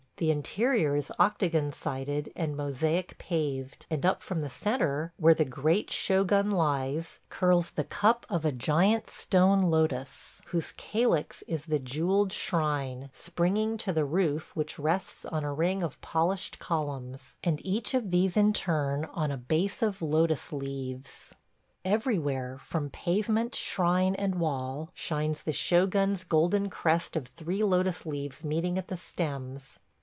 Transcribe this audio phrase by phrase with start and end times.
[0.21, 5.43] The interior is octagon sided and mosaic paved, and up from the centre, where the
[5.43, 11.79] great shogun lies, curls the cup of a giant stone lotus, whose calyx is the
[11.79, 17.59] jewelled shrine, springing to the roof which rests on a ring of polished columns, and
[17.65, 21.33] each of these in turn on a base of lotus leaves.
[21.83, 28.43] Everywhere, from pavement, shrine, and wall, shines the shogun's golden crest of three lotus leaves
[28.43, 29.79] meeting at the stems.